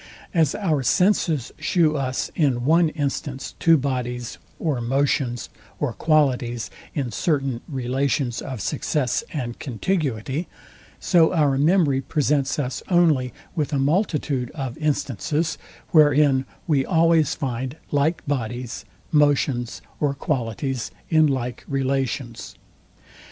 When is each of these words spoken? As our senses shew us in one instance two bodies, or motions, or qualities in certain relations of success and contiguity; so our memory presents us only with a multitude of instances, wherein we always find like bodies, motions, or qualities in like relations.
As 0.33 0.55
our 0.55 0.81
senses 0.81 1.51
shew 1.59 1.95
us 1.95 2.31
in 2.35 2.65
one 2.65 2.89
instance 2.89 3.53
two 3.59 3.77
bodies, 3.77 4.39
or 4.57 4.81
motions, 4.81 5.47
or 5.79 5.93
qualities 5.93 6.71
in 6.95 7.11
certain 7.11 7.61
relations 7.67 8.41
of 8.41 8.61
success 8.61 9.23
and 9.31 9.59
contiguity; 9.59 10.47
so 10.99 11.35
our 11.35 11.55
memory 11.55 12.01
presents 12.01 12.57
us 12.57 12.81
only 12.89 13.31
with 13.55 13.71
a 13.73 13.77
multitude 13.77 14.49
of 14.55 14.75
instances, 14.79 15.59
wherein 15.91 16.45
we 16.65 16.83
always 16.83 17.35
find 17.35 17.77
like 17.91 18.25
bodies, 18.27 18.85
motions, 19.11 19.83
or 19.99 20.15
qualities 20.15 20.89
in 21.11 21.27
like 21.27 21.63
relations. 21.67 22.55